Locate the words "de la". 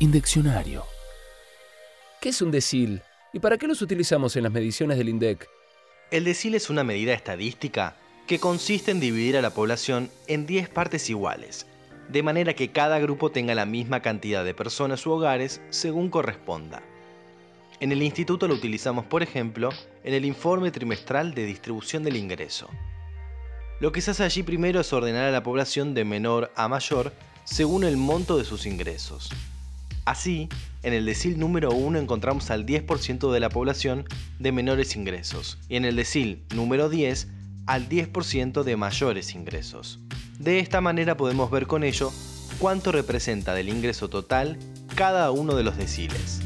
33.32-33.48